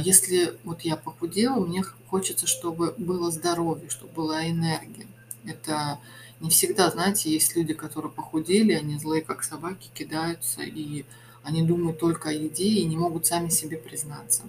если 0.00 0.58
вот 0.64 0.82
я 0.82 0.96
похудела, 0.96 1.64
мне 1.64 1.82
хочется, 2.08 2.46
чтобы 2.46 2.94
было 2.98 3.30
здоровье, 3.30 3.88
чтобы 3.88 4.12
была 4.12 4.46
энергия. 4.46 5.06
Это 5.46 5.98
не 6.42 6.50
всегда, 6.50 6.90
знаете, 6.90 7.30
есть 7.30 7.54
люди, 7.54 7.72
которые 7.72 8.10
похудели, 8.10 8.72
они 8.72 8.98
злые, 8.98 9.22
как 9.22 9.44
собаки, 9.44 9.90
кидаются, 9.94 10.62
и 10.62 11.04
они 11.44 11.62
думают 11.62 12.00
только 12.00 12.30
о 12.30 12.32
еде 12.32 12.64
и 12.64 12.84
не 12.84 12.96
могут 12.96 13.26
сами 13.26 13.48
себе 13.48 13.76
признаться. 13.76 14.42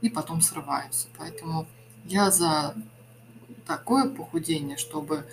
И 0.00 0.08
потом 0.08 0.40
срываются. 0.40 1.08
Поэтому 1.18 1.66
я 2.04 2.30
за 2.30 2.76
такое 3.66 4.08
похудение, 4.08 4.76
чтобы 4.76 5.26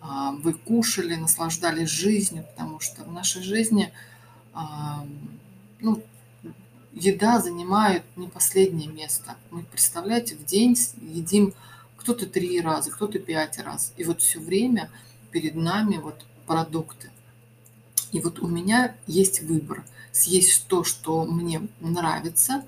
а, 0.00 0.32
вы 0.32 0.54
кушали, 0.54 1.16
наслаждались 1.16 1.90
жизнью, 1.90 2.46
потому 2.56 2.80
что 2.80 3.04
в 3.04 3.12
нашей 3.12 3.42
жизни 3.42 3.92
а, 4.54 5.06
ну, 5.80 6.02
еда 6.94 7.40
занимает 7.40 8.04
не 8.16 8.28
последнее 8.28 8.88
место. 8.88 9.36
Мы, 9.50 9.64
представляете, 9.64 10.34
в 10.34 10.46
день 10.46 10.78
едим 11.02 11.52
кто-то 11.98 12.24
три 12.24 12.58
раза, 12.62 12.90
кто-то 12.90 13.18
пять 13.18 13.58
раз. 13.58 13.92
И 13.98 14.04
вот 14.04 14.22
все 14.22 14.40
время 14.40 14.90
перед 15.32 15.54
нами 15.54 15.96
вот 15.96 16.24
продукты. 16.46 17.10
И 18.12 18.20
вот 18.20 18.40
у 18.40 18.46
меня 18.46 18.94
есть 19.06 19.42
выбор. 19.42 19.84
Съесть 20.12 20.66
то, 20.68 20.84
что 20.84 21.24
мне 21.24 21.66
нравится, 21.80 22.62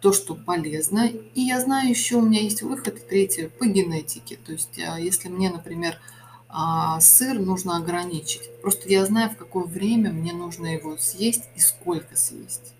то, 0.00 0.12
что 0.12 0.34
полезно. 0.34 1.06
И 1.06 1.40
я 1.40 1.60
знаю 1.60 1.88
еще, 1.88 2.16
у 2.16 2.22
меня 2.22 2.40
есть 2.40 2.62
выход, 2.62 3.06
третий, 3.08 3.46
по 3.46 3.64
генетике. 3.64 4.36
То 4.36 4.52
есть, 4.52 4.78
а, 4.80 4.98
если 4.98 5.28
мне, 5.28 5.50
например, 5.50 6.00
а, 6.48 7.00
сыр 7.00 7.38
нужно 7.38 7.76
ограничить. 7.76 8.50
Просто 8.60 8.88
я 8.88 9.06
знаю, 9.06 9.30
в 9.30 9.36
какое 9.36 9.64
время 9.64 10.10
мне 10.10 10.32
нужно 10.32 10.66
его 10.66 10.98
съесть 10.98 11.44
и 11.54 11.60
сколько 11.60 12.16
съесть. 12.16 12.74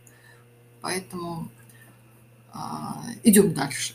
Поэтому 0.81 1.49
а, 2.53 3.05
идем 3.23 3.55
дальше. 3.55 3.95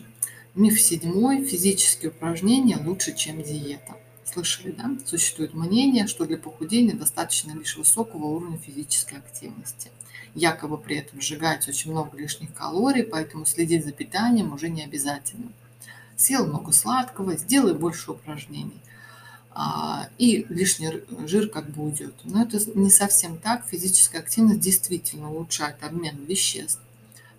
Миф 0.55 0.81
седьмой. 0.81 1.43
Физические 1.43 2.11
упражнения 2.11 2.77
лучше, 2.77 3.13
чем 3.13 3.43
диета 3.43 3.97
слышали, 4.31 4.71
да? 4.71 4.91
Существует 5.05 5.53
мнение, 5.53 6.07
что 6.07 6.25
для 6.25 6.37
похудения 6.37 6.93
достаточно 6.93 7.51
лишь 7.51 7.77
высокого 7.77 8.25
уровня 8.25 8.57
физической 8.57 9.17
активности. 9.17 9.91
Якобы 10.35 10.77
при 10.77 10.97
этом 10.97 11.21
сжигается 11.21 11.69
очень 11.71 11.91
много 11.91 12.17
лишних 12.17 12.53
калорий, 12.53 13.03
поэтому 13.03 13.45
следить 13.45 13.85
за 13.85 13.91
питанием 13.91 14.53
уже 14.53 14.69
не 14.69 14.83
обязательно. 14.83 15.51
Съел 16.15 16.45
много 16.47 16.71
сладкого, 16.71 17.35
сделай 17.37 17.73
больше 17.73 18.11
упражнений. 18.11 18.81
А, 19.51 20.07
и 20.19 20.45
лишний 20.49 21.01
жир 21.25 21.49
как 21.49 21.71
бы 21.71 21.85
уйдет. 21.85 22.13
Но 22.23 22.43
это 22.43 22.59
не 22.75 22.91
совсем 22.91 23.39
так. 23.39 23.65
Физическая 23.67 24.21
активность 24.21 24.59
действительно 24.59 25.31
улучшает 25.31 25.83
обмен 25.83 26.23
веществ, 26.25 26.79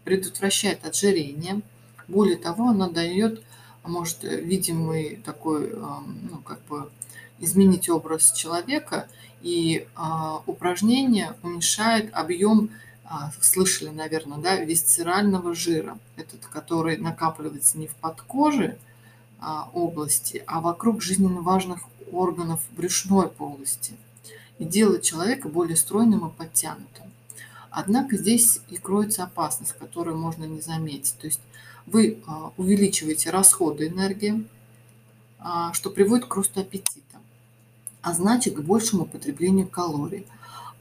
предотвращает 0.03 0.85
отжирение. 0.85 1.61
Более 2.09 2.37
того, 2.37 2.71
она 2.71 2.89
дает 2.89 3.45
может 3.89 4.25
э, 4.25 4.41
видимый 4.41 5.17
такой, 5.25 5.73
ну, 5.73 6.39
как 6.45 6.61
бы 6.67 6.91
изменить 7.41 7.89
образ 7.89 8.33
человека, 8.33 9.09
и 9.43 9.87
а, 9.95 10.43
упражнение 10.47 11.35
уменьшает 11.43 12.13
объем, 12.13 12.71
а, 13.05 13.31
слышали, 13.41 13.91
наверное, 13.91 14.39
да, 14.39 14.57
висцерального 14.57 15.55
жира, 15.55 15.99
этот, 16.17 16.47
который 16.47 16.99
накапливается 16.99 17.79
не 17.79 17.87
в 17.87 17.95
подкоже 17.95 18.79
а, 19.41 19.69
области, 19.73 20.43
а 20.47 20.61
вокруг 20.61 21.03
жизненно 21.03 21.41
важных 21.41 21.81
органов 22.11 22.61
брюшной 22.73 23.29
полости 23.29 23.95
и 24.59 24.65
делает 24.65 25.03
человека 25.03 25.49
более 25.49 25.77
стройным 25.77 26.27
и 26.27 26.33
подтянутым. 26.33 27.07
Однако 27.71 28.17
здесь 28.17 28.61
и 28.69 28.77
кроется 28.77 29.23
опасность, 29.23 29.73
которую 29.73 30.17
можно 30.17 30.45
не 30.45 30.61
заметить. 30.61 31.15
То 31.19 31.27
есть 31.27 31.41
вы 31.91 32.19
а, 32.27 32.53
увеличиваете 32.57 33.31
расходы 33.31 33.89
энергии, 33.89 34.45
а, 35.39 35.73
что 35.73 35.91
приводит 35.91 36.27
к 36.27 36.35
росту 36.35 36.61
аппетита, 36.61 37.19
а 38.03 38.13
значит 38.13 38.55
к 38.55 38.61
большему 38.61 39.05
потреблению 39.05 39.69
калорий. 39.69 40.27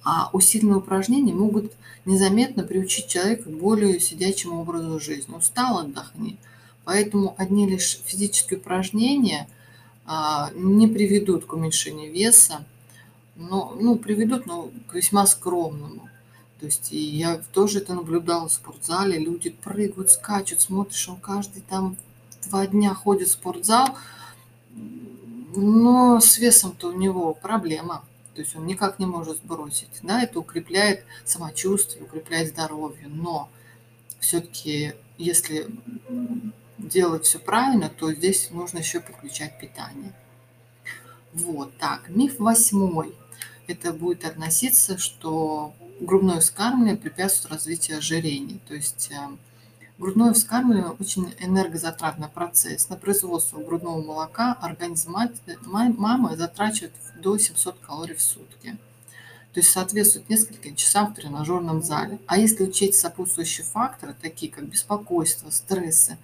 А 0.04 0.30
усиленные 0.32 0.78
упражнения 0.78 1.34
могут 1.34 1.74
незаметно 2.06 2.64
приучить 2.64 3.08
человека 3.08 3.44
к 3.44 3.58
более 3.58 4.00
сидячему 4.00 4.62
образу 4.62 5.00
жизни. 5.00 5.36
Устал– 5.36 5.80
отдохни. 5.80 6.38
Поэтому 6.86 7.36
одни 7.38 7.68
лишь 7.68 8.00
физические 8.06 8.60
упражнения 8.60 9.50
а, 10.06 10.52
не 10.56 10.88
приведут 10.88 11.46
к 11.46 11.54
уменьшению 11.54 12.14
веса, 12.14 12.66
но, 13.36 13.76
ну, 13.80 13.98
приведут, 13.98 14.46
но 14.46 14.72
к 14.88 14.96
весьма 14.96 15.28
скромному. 15.28 16.10
То 16.60 16.66
есть 16.66 16.92
и 16.92 16.98
я 16.98 17.38
тоже 17.54 17.80
это 17.80 17.94
наблюдала 17.94 18.48
в 18.48 18.54
спортзале, 18.54 19.20
люди 19.20 19.52
прыгают, 19.52 20.10
скачут, 20.10 20.62
смотришь, 20.62 21.08
он 21.08 21.18
каждый 21.18 21.62
там 21.62 21.98
два 22.48 22.66
дня 22.66 22.94
ходит 22.96 23.28
в 23.28 23.34
спортзал, 23.34 23.96
но 25.56 26.20
с 26.20 26.38
весом-то 26.38 26.90
у 26.90 26.92
него 26.92 27.34
проблема. 27.34 28.04
То 28.34 28.42
есть 28.42 28.56
он 28.56 28.66
никак 28.68 29.00
не 29.00 29.06
может 29.06 29.38
сбросить. 29.38 29.90
Да, 30.04 30.22
это 30.22 30.40
укрепляет 30.40 31.06
самочувствие, 31.26 32.04
укрепляет 32.04 32.50
здоровье. 32.50 33.08
Но 33.08 33.50
все-таки, 34.20 34.94
если 35.18 35.68
делать 36.78 37.26
все 37.26 37.40
правильно, 37.40 37.90
то 37.90 38.14
здесь 38.14 38.52
нужно 38.52 38.80
еще 38.80 39.00
подключать 39.00 39.60
питание. 39.60 40.14
Вот 41.34 41.76
так. 41.78 42.10
Миф 42.10 42.40
восьмой. 42.40 43.16
Это 43.66 43.92
будет 43.92 44.24
относиться, 44.24 45.00
что 45.00 45.74
грудное 46.00 46.40
вскармливание 46.40 46.96
препятствует 46.96 47.54
развитию 47.54 47.98
ожирения. 47.98 48.60
То 48.68 48.76
есть 48.76 49.10
э, 49.12 49.16
грудное 49.98 50.34
вскармливание 50.34 50.92
очень 50.92 51.34
энергозатратный 51.40 52.28
процесс. 52.28 52.90
На 52.90 52.96
производство 52.96 53.60
грудного 53.60 54.02
молока 54.02 54.54
организм 54.62 55.16
мамы 55.64 56.38
затрачивает 56.38 56.94
до 57.22 57.38
700 57.38 57.80
калорий 57.80 58.16
в 58.16 58.22
сутки. 58.22 58.78
То 59.54 59.60
есть 59.62 59.72
соответствует 59.72 60.30
нескольким 60.30 60.76
часам 60.76 61.12
в 61.12 61.16
тренажерном 61.16 61.82
зале. 61.82 62.20
А 62.28 62.38
если 62.38 62.64
учесть 62.64 63.00
сопутствующие 63.00 63.66
факторы, 63.66 64.16
такие 64.22 64.52
как 64.52 64.66
беспокойство, 64.66 65.50
стрессы, 65.50 66.18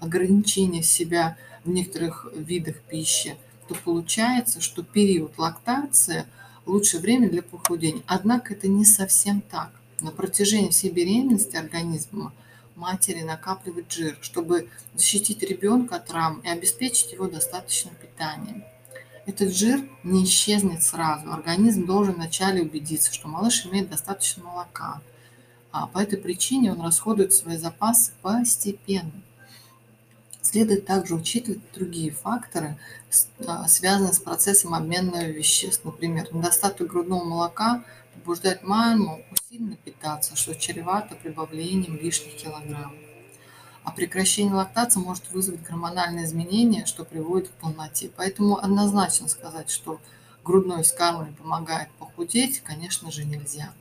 ограничение 0.00 0.82
себя 0.82 1.36
в 1.64 1.68
некоторых 1.70 2.26
видах 2.34 2.76
пищи, 2.80 3.36
то 3.68 3.76
получается, 3.76 4.60
что 4.60 4.82
период 4.82 5.38
лактации– 5.38 6.26
лучшее 6.66 7.00
время 7.00 7.30
для 7.30 7.42
похудения. 7.42 8.02
Однако 8.06 8.54
это 8.54 8.68
не 8.68 8.84
совсем 8.84 9.40
так. 9.40 9.70
На 10.00 10.10
протяжении 10.10 10.70
всей 10.70 10.90
беременности 10.90 11.56
организма 11.56 12.32
матери 12.74 13.22
накапливает 13.22 13.92
жир, 13.92 14.18
чтобы 14.22 14.68
защитить 14.94 15.42
ребенка 15.42 15.96
от 15.96 16.06
травм 16.06 16.40
и 16.40 16.48
обеспечить 16.48 17.12
его 17.12 17.28
достаточным 17.28 17.94
питанием. 17.94 18.64
Этот 19.26 19.54
жир 19.54 19.80
не 20.02 20.24
исчезнет 20.24 20.82
сразу. 20.82 21.30
Организм 21.30 21.86
должен 21.86 22.14
вначале 22.14 22.62
убедиться, 22.62 23.12
что 23.12 23.28
малыш 23.28 23.66
имеет 23.66 23.90
достаточно 23.90 24.42
молока. 24.42 25.02
А 25.72 25.86
по 25.86 25.98
этой 25.98 26.18
причине 26.18 26.72
он 26.72 26.80
расходует 26.80 27.32
свои 27.32 27.56
запасы 27.56 28.12
постепенно. 28.22 29.22
Следует 30.42 30.86
также 30.86 31.14
учитывать 31.14 31.60
другие 31.74 32.12
факторы, 32.12 32.78
а, 33.46 33.68
связанные 33.68 34.12
с 34.12 34.18
процессом 34.18 34.74
обмена 34.74 35.26
веществ. 35.26 35.84
Например, 35.84 36.26
недостаток 36.32 36.88
грудного 36.88 37.24
молока 37.24 37.84
побуждает 38.14 38.62
маму 38.62 39.22
усиленно 39.30 39.76
питаться, 39.76 40.36
что 40.36 40.54
чревато 40.54 41.14
прибавлением 41.14 41.96
лишних 41.96 42.36
килограммов. 42.36 42.98
А 43.84 43.92
прекращение 43.92 44.54
лактации 44.54 45.00
может 45.00 45.30
вызвать 45.30 45.62
гормональные 45.62 46.24
изменения, 46.24 46.86
что 46.86 47.04
приводит 47.04 47.48
к 47.48 47.52
полноте. 47.52 48.10
Поэтому 48.16 48.58
однозначно 48.58 49.28
сказать, 49.28 49.70
что 49.70 50.00
грудной 50.42 50.82
вскармливание 50.82 51.34
помогает 51.34 51.90
похудеть, 51.98 52.60
конечно 52.60 53.10
же, 53.10 53.24
нельзя. 53.24 53.72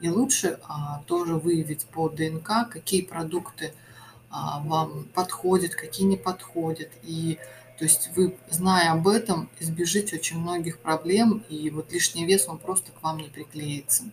И 0.00 0.08
лучше 0.08 0.60
а, 0.68 1.02
тоже 1.06 1.34
выявить 1.34 1.84
по 1.86 2.08
ДНК, 2.08 2.68
какие 2.70 3.02
продукты– 3.02 3.74
вам 4.30 5.04
подходит, 5.12 5.74
какие 5.74 6.06
не 6.06 6.16
подходят. 6.16 6.90
И 7.02 7.38
то 7.80 7.84
есть 7.84 8.10
вы, 8.14 8.36
зная 8.50 8.92
об 8.92 9.08
этом, 9.08 9.48
избежите 9.58 10.16
очень 10.16 10.38
многих 10.38 10.80
проблем, 10.80 11.42
и 11.48 11.70
вот 11.70 11.90
лишний 11.92 12.26
вес, 12.26 12.46
он 12.46 12.58
просто 12.58 12.92
к 12.92 13.02
вам 13.02 13.16
не 13.16 13.30
приклеится. 13.30 14.04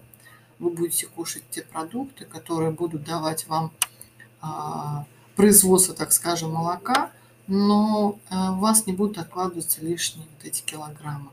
Вы 0.58 0.70
будете 0.70 1.06
кушать 1.06 1.44
те 1.52 1.64
продукты, 1.64 2.24
которые 2.24 2.72
будут 2.72 3.04
давать 3.04 3.46
вам 3.48 3.74
а, 4.40 5.06
производство, 5.36 5.94
так 5.94 6.14
скажем, 6.14 6.52
молока, 6.52 7.12
но 7.48 8.18
а, 8.30 8.54
у 8.54 8.60
вас 8.60 8.86
не 8.88 8.94
будут 8.94 9.18
откладываться 9.18 9.82
лишние 9.82 10.26
вот 10.34 10.46
эти 10.46 10.62
килограммы. 10.64 11.32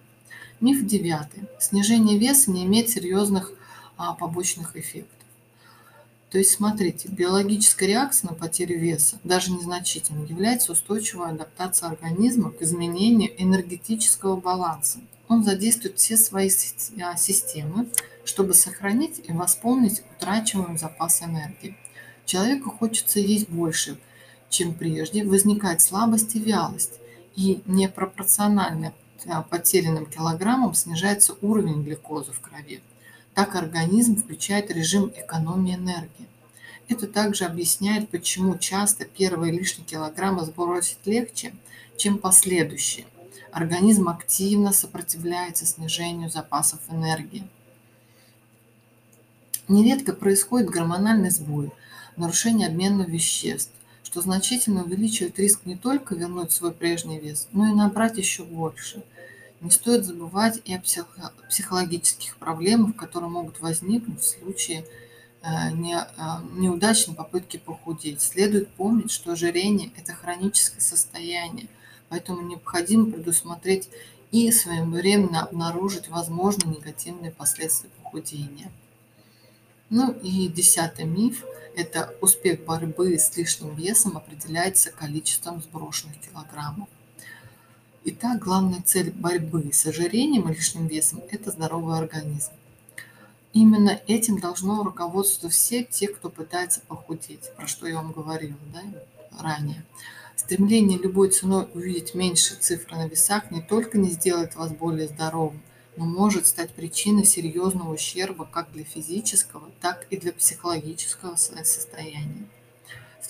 Миф 0.61 0.85
девятый. 0.85 1.45
Снижение 1.61 2.19
веса 2.19 2.51
не 2.51 2.65
имеет 2.65 2.91
серьезных 2.91 3.53
а, 3.97 4.13
побочных 4.15 4.77
эффектов. 4.77 5.24
То 6.35 6.39
есть, 6.39 6.51
смотрите, 6.51 7.09
биологическая 7.09 7.89
реакция 7.89 8.31
на 8.31 8.35
потерю 8.35 8.77
веса, 8.77 9.21
даже 9.23 9.53
незначительно, 9.53 10.25
является 10.25 10.73
устойчивой 10.73 11.29
адаптацией 11.29 11.93
организма 11.93 12.51
к 12.51 12.61
изменению 12.61 13.41
энергетического 13.41 14.35
баланса. 14.35 14.99
Он 15.29 15.45
задействует 15.45 15.97
все 15.97 16.17
свои 16.17 16.51
а, 17.01 17.17
системы, 17.17 17.87
чтобы 18.25 18.53
сохранить 18.55 19.21
и 19.29 19.33
восполнить 19.33 20.03
утрачиваемый 20.17 20.77
запас 20.77 21.23
энергии. 21.23 21.77
Человеку 22.27 22.73
хочется 22.73 23.21
есть 23.21 23.49
больше, 23.49 23.97
чем 24.51 24.75
прежде, 24.75 25.23
возникает 25.23 25.83
слабость 25.83 26.35
и 26.35 26.41
вялость, 26.41 26.95
и 27.37 27.63
непропорционально 27.67 28.93
а, 29.29 29.43
потерянным 29.43 30.07
килограммам 30.07 30.75
снижается 30.75 31.37
уровень 31.43 31.85
глюкозы 31.85 32.33
в 32.33 32.41
крови. 32.41 32.83
Так 33.35 33.57
организм 33.57 34.17
включает 34.17 34.71
режим 34.71 35.13
экономии 35.17 35.75
энергии. 35.75 36.29
Это 36.89 37.09
также 37.09 37.45
объясняет, 37.45 38.09
почему 38.09 38.57
часто 38.59 39.05
первые 39.07 39.53
лишние 39.53 39.85
килограммы 39.85 40.45
сбросить 40.45 41.05
легче, 41.05 41.53
чем 41.97 42.19
последующие. 42.19 43.07
Организм 43.51 44.09
активно 44.09 44.73
сопротивляется 44.73 45.67
снижению 45.67 46.31
запасов 46.31 46.81
энергии. 46.89 47.49
Нередко 49.67 50.13
происходит 50.13 50.71
гормональный 50.71 51.31
сбой, 51.31 51.73
нарушение 52.17 52.69
обмена 52.69 53.03
веществ, 53.03 53.73
что 54.05 54.21
значительно 54.21 54.85
увеличивает 54.85 55.39
риск 55.41 55.61
не 55.65 55.77
только 55.77 56.15
вернуть 56.15 56.53
свой 56.53 56.73
прежний 56.73 57.19
вес, 57.19 57.49
но 57.51 57.67
и 57.67 57.75
набрать 57.75 58.17
еще 58.17 58.45
больше– 58.45 59.03
не 59.65 59.71
стоит 59.71 60.05
забывать 60.05 60.61
и 60.67 60.75
о 60.75 60.83
психологических 61.49 62.37
проблемах, 62.37 62.97
которые 62.97 63.31
могут 63.31 63.61
возникнуть 63.61 64.21
в 64.21 64.27
случае 64.27 64.85
э, 65.43 65.47
э, 65.47 65.73
неудачной 65.73 67.15
попытки 67.15 67.57
похудеть. 67.57 68.21
Следует 68.21 68.69
помнить, 68.75 69.11
что 69.11 69.33
ожирение– 69.33 69.91
это 69.97 70.13
хроническое 70.13 70.83
состояние, 70.83 71.69
поэтому 72.11 72.43
необходимо 72.43 73.11
предусмотреть 73.11 73.89
и 74.31 74.53
своевременно 74.53 75.45
обнаружить 75.45 76.09
возможные 76.09 76.77
негативные 76.77 77.31
последствия 77.31 77.89
похудения. 78.03 78.71
Ну 79.89 80.13
и 80.13 80.49
десятый 80.49 81.07
миф– 81.07 81.43
это 81.75 82.15
успех 82.21 82.67
борьбы 82.67 83.19
с 83.19 83.35
лишним 83.35 83.75
весом 83.77 84.19
определяется 84.19 84.91
количеством 84.91 85.63
сброшенных 85.63 86.21
килограммов. 86.21 86.89
Итак, 88.07 88.41
главная 88.41 88.83
цель 88.83 89.13
борьбы 89.13 89.71
с 89.73 89.87
ожирением 89.87 90.51
и 90.51 90.55
лишним 90.55 90.89
весом– 90.89 91.23
это 91.31 91.51
здоровый 91.51 91.97
организм. 91.97 92.53
Именно 93.55 93.99
этим 94.07 94.39
должно 94.39 94.83
руководствоваться 94.85 95.49
все 95.49 95.85
те, 95.85 96.09
кто 96.09 96.29
пытается 96.29 96.83
похудеть, 96.87 97.51
про 97.57 97.67
что 97.67 97.87
я 97.87 97.95
вам 97.95 98.13
говорила 98.13 98.59
да, 98.75 98.83
ранее. 99.41 99.87
Стремление 100.37 100.99
любой 100.99 101.31
ценой 101.31 101.67
увидеть 101.73 102.15
меньше 102.15 102.57
цифры 102.57 102.95
на 102.95 103.09
весах 103.09 103.51
не 103.51 103.63
только 103.63 103.97
не 103.97 104.11
сделает 104.11 104.55
вас 104.55 104.71
более 104.73 105.09
здоровым, 105.09 105.63
но 105.97 106.05
может 106.05 106.47
стать 106.47 106.75
причиной 106.75 107.25
серьезного 107.25 107.95
ущерба 107.95 108.45
как 108.45 108.71
для 108.73 108.85
физического, 108.85 109.71
так 109.81 110.07
и 110.11 110.19
для 110.19 110.35
психологического 110.35 111.37
состояния. 111.37 112.47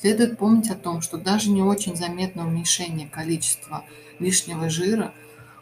Следует 0.00 0.38
помнить 0.38 0.70
о 0.70 0.74
том, 0.74 1.00
что 1.00 1.16
даже 1.16 1.50
не 1.50 1.62
очень 1.62 1.96
заметное 1.96 2.44
уменьшение 2.44 3.08
количества 3.08 3.84
лишнего 4.18 4.68
жира 4.68 5.14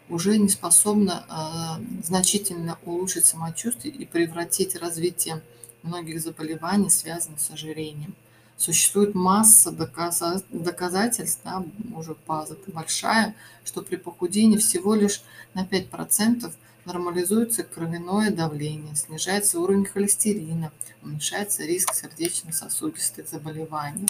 уже 0.09 0.37
не 0.37 0.49
способно 0.49 1.25
э, 1.29 2.03
значительно 2.03 2.77
улучшить 2.83 3.25
самочувствие 3.25 3.93
и 3.93 4.05
превратить 4.05 4.75
развитие 4.75 5.41
многих 5.81 6.19
заболеваний, 6.19 6.89
связанных 6.89 7.39
с 7.39 7.51
ожирением. 7.51 8.15
Существует 8.57 9.15
масса 9.15 9.71
доказа- 9.71 10.43
доказательств, 10.49 11.41
да, 11.43 11.63
уже 11.95 12.15
база 12.27 12.57
большая, 12.67 13.35
что 13.63 13.81
при 13.81 13.95
похудении 13.95 14.57
всего 14.57 14.93
лишь 14.93 15.21
на 15.53 15.63
5% 15.63 16.51
нормализуется 16.85 17.63
кровяное 17.63 18.29
давление, 18.31 18.95
снижается 18.95 19.59
уровень 19.59 19.85
холестерина, 19.85 20.71
уменьшается 21.01 21.63
риск 21.63 21.93
сердечно-сосудистых 21.93 23.29
заболеваний. 23.29 24.07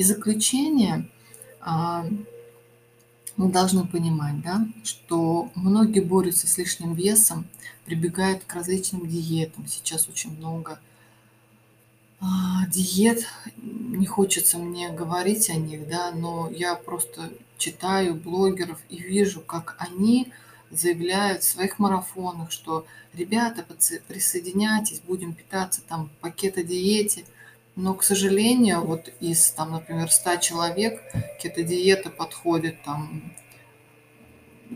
И 0.00 0.02
заключение, 0.02 1.06
а, 1.60 2.06
мы 3.36 3.52
должны 3.52 3.86
понимать, 3.86 4.40
да, 4.40 4.66
что 4.82 5.50
многие 5.54 6.00
борются 6.00 6.46
с 6.46 6.56
лишним 6.56 6.94
весом, 6.94 7.46
прибегают 7.84 8.44
к 8.44 8.54
различным 8.54 9.06
диетам. 9.06 9.66
Сейчас 9.68 10.08
очень 10.08 10.34
много 10.38 10.80
а, 12.18 12.66
диет. 12.68 13.26
Не 13.58 14.06
хочется 14.06 14.56
мне 14.56 14.88
говорить 14.88 15.50
о 15.50 15.56
них, 15.56 15.86
да, 15.86 16.12
но 16.12 16.48
я 16.50 16.76
просто 16.76 17.30
читаю 17.58 18.14
блогеров 18.14 18.80
и 18.88 18.96
вижу, 18.96 19.42
как 19.42 19.76
они 19.78 20.32
заявляют 20.70 21.42
в 21.42 21.50
своих 21.50 21.78
марафонах, 21.78 22.50
что 22.50 22.86
ребята, 23.12 23.66
присоединяйтесь, 24.08 25.02
будем 25.06 25.34
питаться 25.34 25.82
там 25.86 26.08
пакето-диете. 26.22 27.26
Но, 27.80 27.94
к 27.94 28.02
сожалению, 28.02 28.82
вот 28.84 29.08
из, 29.20 29.52
там, 29.52 29.72
например, 29.72 30.10
100 30.10 30.36
человек 30.36 31.02
кето-диета 31.40 32.10
подходит 32.10 32.82
там 32.82 33.32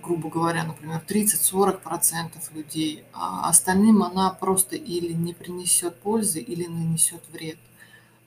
грубо 0.03 0.29
говоря, 0.29 0.65
например, 0.65 1.03
30-40% 1.07 2.33
людей, 2.53 3.05
а 3.13 3.49
остальным 3.49 4.03
она 4.03 4.31
просто 4.31 4.75
или 4.75 5.13
не 5.13 5.35
принесет 5.35 6.01
пользы, 6.01 6.41
или 6.41 6.67
нанесет 6.67 7.23
вред. 7.31 7.59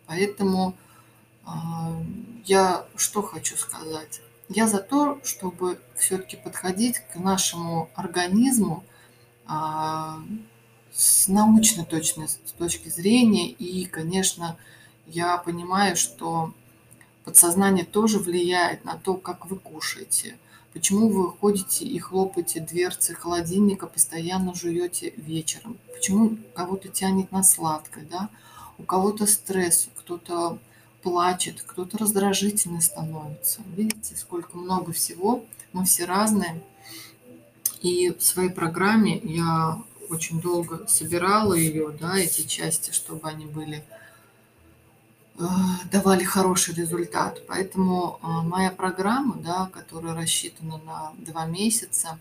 Поэтому 0.06 0.76
а, 1.44 1.92
я 2.46 2.86
что 2.96 3.22
хочу 3.22 3.58
сказать? 3.58 4.22
Я 4.48 4.68
за 4.68 4.80
то, 4.80 5.20
чтобы 5.26 5.82
все-таки 5.98 6.38
подходить 6.38 7.00
к 7.00 7.16
нашему 7.18 7.90
организму 7.96 8.86
а, 9.46 10.20
научной 11.28 11.86
точной 11.86 12.28
с 12.28 12.52
точки 12.58 12.90
зрения. 12.90 13.50
И, 13.50 13.86
конечно, 13.86 14.58
я 15.06 15.38
понимаю, 15.38 15.96
что 15.96 16.54
подсознание 17.24 17.86
тоже 17.86 18.20
влияет 18.20 18.86
на 18.86 18.96
то, 18.96 19.16
как 19.16 19.46
вы 19.46 19.58
кушаете. 19.58 20.38
Почему 20.74 21.10
вы 21.10 21.32
ходите 21.32 21.86
и 21.86 21.98
хлопаете 21.98 22.60
дверцы 22.60 23.16
холодильника, 23.16 23.88
постоянно 23.88 24.54
жуете 24.54 25.14
вечером? 25.18 25.78
Почему 25.94 26.38
кого-то 26.54 26.90
тянет 26.90 27.32
на 27.32 27.44
сладкое, 27.44 28.06
да? 28.10 28.30
У 28.78 28.84
кого-то 28.84 29.26
стресс, 29.26 29.90
кто-то 29.96 30.60
плачет, 31.02 31.64
кто-то 31.66 31.98
раздражительный 31.98 32.82
становится. 32.82 33.62
Видите, 33.76 34.16
сколько 34.16 34.58
много 34.58 34.92
всего. 34.92 35.44
Мы 35.74 35.86
все 35.86 36.06
разные. 36.06 36.62
И 37.82 38.10
в 38.10 38.22
своей 38.24 38.50
программе 38.50 39.20
я 39.24 39.82
очень 40.10 40.42
долго 40.42 40.88
собирала 40.88 41.54
ее, 41.54 41.90
да, 42.00 42.18
эти 42.18 42.42
части, 42.48 42.92
чтобы 42.92 43.28
они 43.28 43.46
были 43.46 43.84
Э, 45.40 45.44
давали 45.92 46.24
хороший 46.24 46.74
результат. 46.74 47.42
Поэтому 47.48 48.20
а, 48.24 48.42
моя 48.42 48.72
программа, 48.72 49.36
да, 49.36 49.70
которая 49.72 50.16
рассчитана 50.16 50.78
на 50.80 51.14
два 51.18 51.46
месяца, 51.46 52.18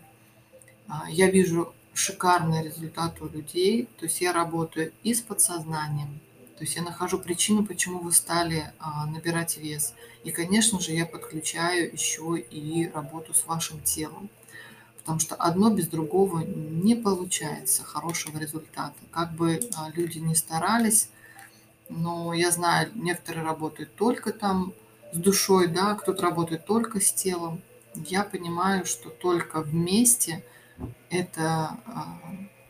а, 0.87 1.09
я 1.09 1.29
вижу 1.31 1.73
шикарный 1.93 2.63
результат 2.63 3.19
у 3.21 3.27
людей. 3.27 3.89
То 3.97 4.05
есть 4.05 4.21
я 4.21 4.33
работаю 4.33 4.93
и 5.01 5.15
с 5.15 5.21
подсознанием, 5.21 6.19
то 6.57 6.63
есть 6.63 6.75
я 6.75 6.83
нахожу 6.83 7.17
причину, 7.17 7.65
почему 7.65 7.99
вы 7.99 8.11
стали 8.11 8.71
набирать 9.07 9.57
вес. 9.57 9.93
И, 10.23 10.31
конечно 10.31 10.79
же, 10.79 10.91
я 10.91 11.05
подключаю 11.07 11.91
еще 11.91 12.37
и 12.37 12.87
работу 12.93 13.33
с 13.33 13.45
вашим 13.47 13.81
телом. 13.81 14.29
Потому 15.07 15.21
что 15.21 15.35
одно 15.35 15.69
без 15.69 15.87
другого 15.87 16.39
не 16.41 16.93
получается 16.93 17.85
хорошего 17.85 18.39
результата. 18.39 18.93
Как 19.09 19.31
бы 19.31 19.57
люди 19.93 20.17
ни 20.17 20.33
старались, 20.33 21.07
но 21.87 22.33
я 22.33 22.51
знаю, 22.51 22.91
некоторые 22.93 23.45
работают 23.45 23.95
только 23.95 24.33
там 24.33 24.73
с 25.13 25.17
душой, 25.17 25.67
да, 25.67 25.95
кто-то 25.95 26.23
работает 26.23 26.65
только 26.65 26.99
с 26.99 27.13
телом. 27.13 27.61
Я 27.95 28.25
понимаю, 28.25 28.85
что 28.85 29.09
только 29.09 29.61
вместе 29.61 30.43
это 31.09 31.77
а, 31.85 32.19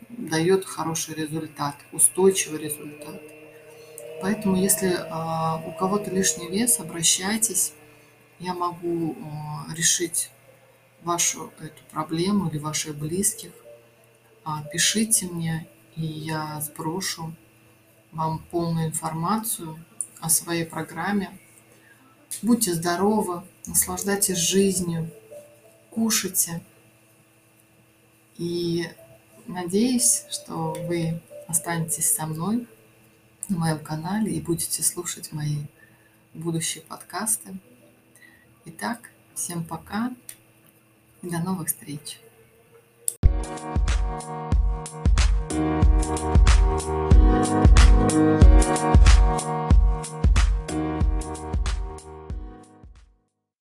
дает 0.09 0.63
хороший 0.63 1.15
результат, 1.15 1.73
устойчивый 1.91 2.59
результат. 2.59 3.19
Поэтому, 4.21 4.57
если 4.57 4.95
а, 5.09 5.59
у 5.65 5.71
кого-то 5.71 6.11
лишний 6.11 6.51
вес, 6.51 6.79
обращайтесь. 6.79 7.73
Я 8.37 8.53
могу 8.53 9.15
а, 9.23 9.73
решить 9.73 10.29
вашу 11.07 11.51
эту 11.59 11.81
проблему 11.91 12.49
или 12.49 12.59
ваших 12.59 12.95
близких. 12.95 13.51
А, 14.43 14.63
пишите 14.63 15.25
мне, 15.27 15.67
и 15.95 16.05
я 16.05 16.61
сброшу 16.61 17.33
вам 18.11 18.39
полную 18.51 18.87
информацию 18.87 19.79
о 20.19 20.29
своей 20.29 20.65
программе. 20.65 21.37
Будьте 22.41 22.73
здоровы, 22.73 23.43
наслаждайтесь 23.65 24.37
жизнью, 24.37 25.09
кушайте. 25.89 26.61
И 28.37 28.89
надеюсь, 29.47 30.25
что 30.29 30.73
вы 30.87 31.21
останетесь 31.47 32.13
со 32.13 32.25
мной 32.25 32.67
на 33.47 33.57
моем 33.57 33.79
канале 33.79 34.33
и 34.33 34.41
будете 34.41 34.83
слушать 34.83 35.31
мои 35.31 35.63
будущие 36.33 36.83
подкасты. 36.83 37.57
Итак, 38.65 39.09
всем 39.33 39.63
пока 39.63 40.11
до 41.21 41.39
новых 41.39 41.67
встреч. 41.67 42.19